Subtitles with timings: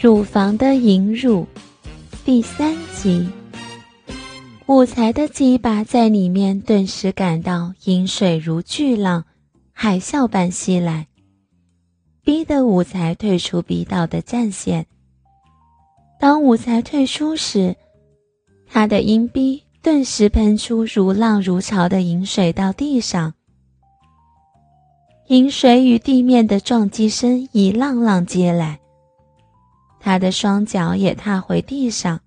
[0.00, 1.44] 乳房的引乳，
[2.24, 3.28] 第三集。
[4.66, 9.24] 武才的鸡巴在里面顿时感到饮水如巨浪，
[9.72, 11.08] 海啸般袭来，
[12.22, 14.86] 逼得武才退出逼道的战线。
[16.20, 17.74] 当武才退出时，
[18.68, 23.34] 他的阴逼顿时喷出如浪如潮的饮水到地上，
[25.26, 28.78] 饮水与地面的撞击声一浪浪接来。
[30.00, 32.20] 他的双脚也踏回地上。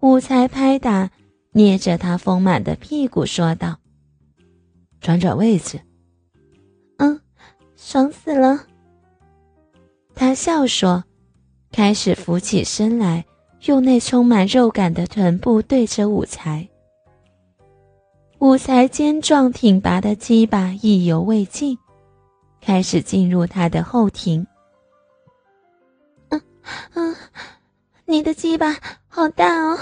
[0.00, 1.10] 武才拍打、
[1.52, 3.78] 捏着他丰满的屁股，说道
[5.00, 5.80] ：“转转位置。
[6.98, 7.20] ”“嗯，
[7.76, 8.66] 爽死了。”
[10.14, 11.04] 他笑说，
[11.70, 13.24] 开始扶起身来，
[13.66, 16.68] 用那充满肉感的臀部对着武才。
[18.40, 21.78] 武才坚壮挺拔的鸡巴意犹未尽，
[22.60, 24.44] 开始进入他的后庭。
[26.94, 27.16] 嗯，
[28.06, 28.76] 你的鸡巴
[29.08, 29.78] 好大哦！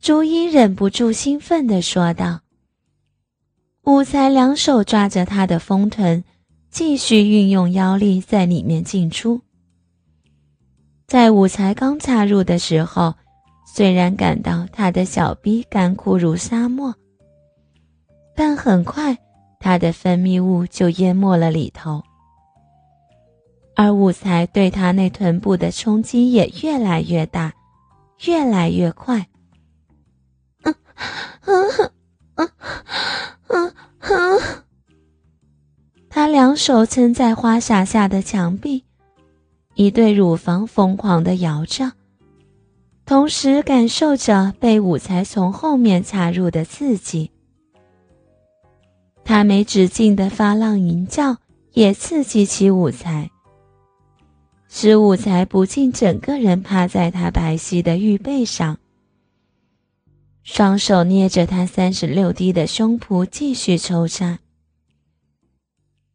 [0.00, 2.40] 朱茵忍不住兴奋地说道。
[3.82, 6.22] 武才两手抓着他的丰臀，
[6.70, 9.40] 继续运用腰力在里面进出。
[11.06, 13.14] 在武才刚插入的时候，
[13.66, 16.94] 虽然感到他的小臂干枯如沙漠，
[18.36, 19.16] 但很快
[19.58, 22.02] 他的分泌物就淹没了里头。
[23.78, 27.54] 而武才对他那臀部的冲击也越来越大，
[28.24, 29.28] 越来越快。
[30.64, 30.74] 嗯
[31.44, 31.92] 嗯
[32.34, 32.50] 嗯
[33.46, 34.40] 嗯嗯，
[36.08, 38.84] 他两手撑在花洒下的墙壁，
[39.74, 41.92] 一对乳房疯狂地摇着，
[43.06, 47.30] 同时感受着被武才从后面插入的刺激。
[49.24, 51.36] 他没止境的发浪吟叫，
[51.74, 53.30] 也刺激起武才。
[54.68, 58.78] 使武才不禁整个人趴在他白皙的玉背上，
[60.42, 64.40] 双手捏着他三十六 D 的胸脯继续抽插。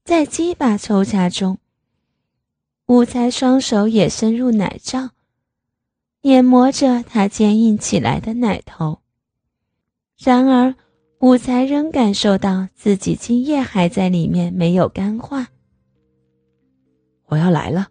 [0.03, 1.57] 在鸡巴抽插中，
[2.85, 5.09] 武才双手也伸入奶罩，
[6.21, 8.99] 研磨着他坚硬起来的奶头。
[10.17, 10.75] 然而，
[11.19, 15.47] 武才仍感受到自己精液还在里面，没有干化。
[17.25, 17.87] 我要来了。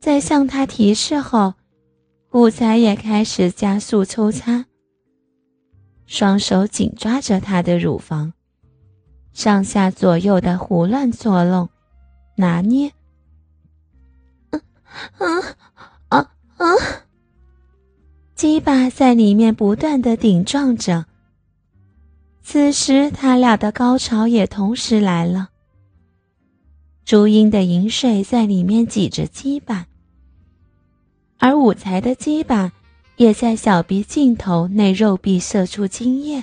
[0.00, 1.54] 在向他提示后，
[2.30, 4.66] 武才也开始加速抽插，
[6.06, 8.32] 双手紧抓着他的乳房，
[9.32, 11.68] 上下左右的胡乱作弄、
[12.36, 12.92] 拿捏。
[14.50, 14.62] 嗯
[15.18, 15.42] 嗯
[16.08, 16.66] 啊啊！
[18.34, 21.06] 鸡巴在里面不断的顶撞着。
[22.42, 25.48] 此时，他俩的高潮也同时来了。
[27.06, 29.86] 朱茵的饮水在里面挤着鸡巴。
[31.38, 32.72] 而武才的鸡巴
[33.14, 36.42] 也在小臂尽头那肉壁射出精液，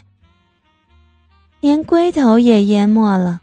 [1.59, 3.41] 连龟头也淹没了。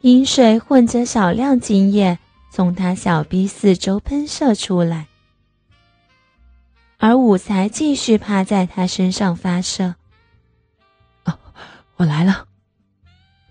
[0.00, 2.18] 饮水混着少量精液
[2.50, 5.08] 从他小臂四周喷射出来，
[6.96, 9.96] 而武才继续趴在他身上发射。
[11.24, 11.38] 哦，
[11.96, 12.46] 我来了！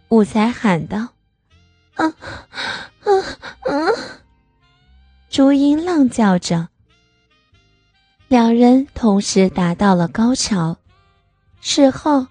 [0.10, 1.10] 武才喊道
[1.96, 3.12] ：“啊，啊，
[3.62, 3.90] 啊！”
[5.30, 6.70] 朱茵浪叫着，
[8.28, 10.78] 两人同时达到了高潮。
[11.60, 12.28] 事后，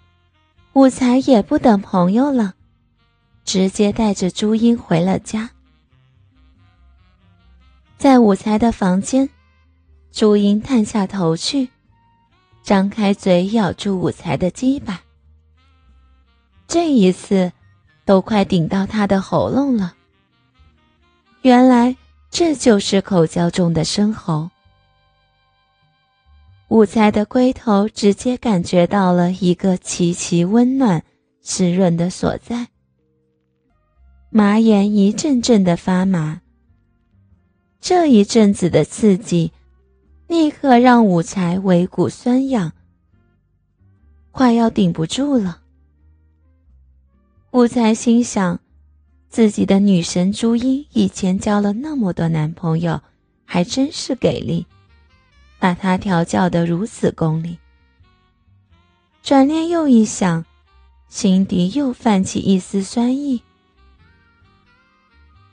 [0.74, 2.54] 武才也不等朋友了，
[3.44, 5.50] 直接带着朱茵回了家。
[7.98, 9.30] 在武才的房间，
[10.12, 11.70] 朱茵探下头去，
[12.62, 15.02] 张开嘴咬住武才的鸡巴。
[16.68, 17.52] 这一次，
[18.04, 19.94] 都快顶到他的喉咙了。
[21.42, 21.96] 原来。
[22.34, 24.48] 这就是口交中的生喉。
[26.68, 31.04] 武才的龟头直接感觉到了一个极其温暖、
[31.42, 32.68] 湿润的所在，
[34.30, 36.40] 马眼一阵阵的发麻。
[37.82, 39.52] 这一阵子的刺激，
[40.26, 42.72] 立刻让武才尾骨酸痒，
[44.30, 45.61] 快要顶不住了。
[47.52, 48.58] 武才心想。
[49.28, 53.00] 自己的女神朱茵以前交了那么多男朋友，
[53.46, 54.66] 还真是给力，
[55.58, 57.58] 把她调教的如此功利。
[59.22, 60.44] 转念又一想，
[61.08, 63.42] 心底又泛起一丝酸意。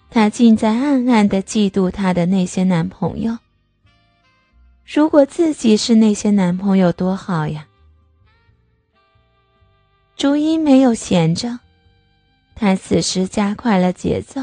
[0.10, 3.38] 他竟在暗暗的嫉妒她的那些男朋友。
[4.86, 7.68] 如果自己是那些男朋友，多好呀！
[10.18, 11.60] 朱茵没有闲着。
[12.59, 14.41] 他此时加快了节奏，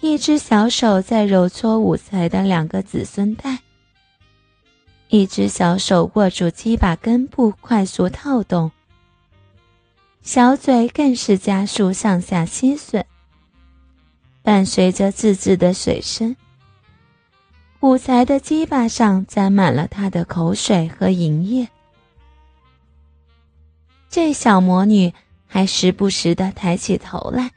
[0.00, 3.58] 一只小手在揉搓武才的两个子孙带，
[5.08, 8.70] 一只小手握住鸡巴根部，快速套动，
[10.22, 13.02] 小嘴更是加速上下吸吮，
[14.44, 16.36] 伴随着自制的水声。
[17.80, 21.68] 武才的鸡巴上沾满了他的口水和银液。
[24.08, 25.12] 这小魔女
[25.54, 27.52] 还时不时的抬起头来，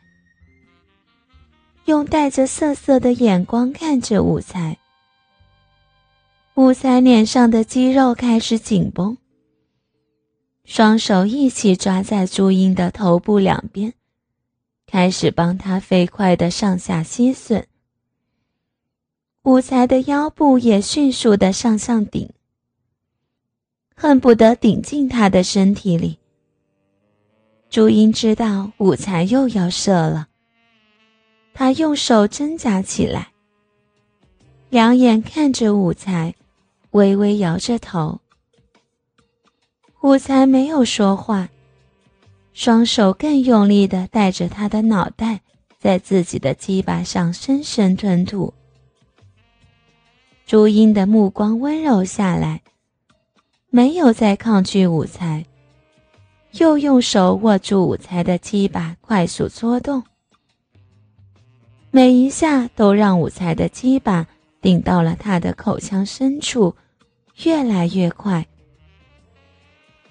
[1.85, 4.77] 用带着涩涩的眼光看着武才。
[6.53, 9.17] 武才脸上的肌肉开始紧绷，
[10.63, 13.95] 双手一起抓在朱茵的头部两边，
[14.85, 17.63] 开始帮她飞快的上下吸吮。
[19.41, 22.29] 武才的腰部也迅速的向上顶，
[23.95, 26.19] 恨不得顶进他的身体里。
[27.77, 30.29] 朱茵知道武才又要射了，
[31.53, 33.27] 他用手挣扎起来，
[34.71, 36.33] 两眼看着武才，
[36.89, 38.19] 微微摇着头。
[40.01, 41.49] 武才没有说话，
[42.51, 45.41] 双手更用力的带着他的脑袋，
[45.77, 48.51] 在自己的鸡巴上深深吞吐。
[50.47, 52.63] 朱茵的目光温柔下来，
[53.69, 55.45] 没有再抗拒武才，
[56.59, 60.03] 又用手握住武才的鸡巴，快速搓动，
[61.91, 64.27] 每一下都让武才的鸡巴
[64.61, 66.75] 顶到了他的口腔深处，
[67.43, 68.47] 越来越快。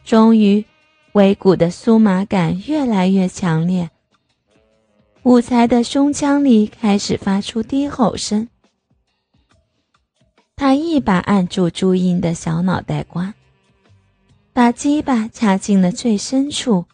[0.05, 0.65] 终于，
[1.13, 3.91] 尾骨的酥麻感越来越强烈，
[5.25, 8.49] 武才的胸腔里开始发出低吼声。
[10.55, 13.35] 他一把按住朱茵的小脑袋瓜，
[14.57, 16.87] 把鸡巴插进了最深处。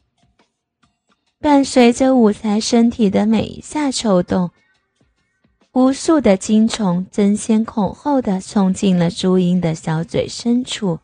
[1.39, 4.51] 伴随着武才身体的每一下抽动，
[5.71, 10.99] 无数的精虫争先恐后的冲进了朱茵的小嘴深处。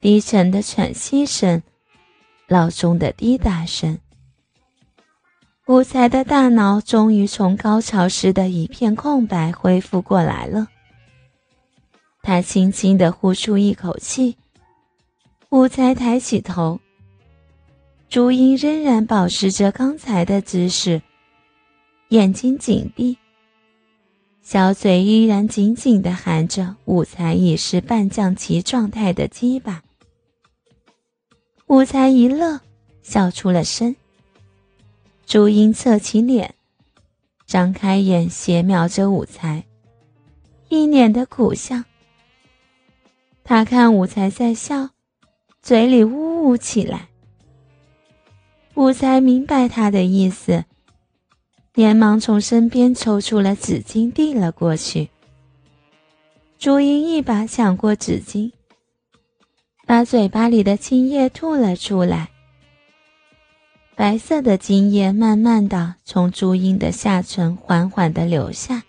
[0.00, 1.62] 低沉的喘息声，
[2.48, 4.00] 闹钟的滴答声。
[5.68, 10.66] 武才的大脑终于从高潮时的一片空白恢复过来了。
[12.20, 14.36] 他轻轻地呼出一口气，
[15.52, 16.80] 武才抬起头。
[18.08, 21.02] 朱茵仍然保持着刚才的姿势，
[22.08, 23.18] 眼睛紧闭，
[24.40, 29.82] 小嘴依然紧紧地含着武才已是半降旗状态的鸡巴。
[31.66, 32.58] 武才一乐，
[33.02, 33.94] 笑出了声。
[35.26, 36.54] 朱茵侧起脸，
[37.44, 39.62] 张开眼斜瞄着武才，
[40.70, 41.84] 一脸的苦笑。
[43.44, 44.88] 他看武才在笑，
[45.62, 47.08] 嘴里呜呜起来。
[48.74, 50.64] 武才明白他的意思，
[51.72, 55.10] 连忙从身边抽出了纸巾递了过去。
[56.58, 58.50] 朱茵一把抢过纸巾，
[59.86, 62.30] 把嘴巴里的精液吐了出来。
[63.94, 68.82] 白色的精液慢慢的从朱茵的下唇缓缓的流下。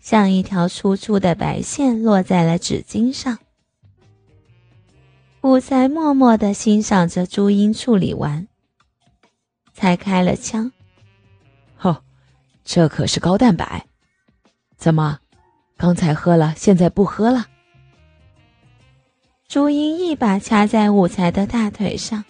[0.00, 3.38] 像一条粗粗的白线落在了纸巾上。
[5.48, 8.46] 武才默默地欣赏着朱茵处理完，
[9.72, 10.70] 才开了枪。
[11.80, 12.02] 哦，
[12.64, 13.86] 这可是高蛋白。
[14.76, 15.20] 怎么，
[15.78, 17.46] 刚才喝了，现在不喝了？
[19.48, 22.26] 朱茵一把掐在武才的大腿上。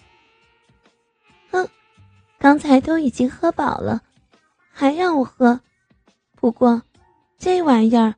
[1.51, 1.67] 哼，
[2.37, 4.01] 刚才都已经喝饱了，
[4.71, 5.59] 还让我喝。
[6.37, 6.81] 不过。
[7.37, 8.15] 这玩意儿，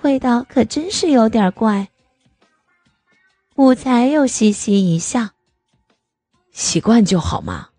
[0.00, 1.88] 味道可真是有点怪。
[3.56, 5.30] 武才又嘻嘻一笑，
[6.52, 7.71] 习惯就好嘛。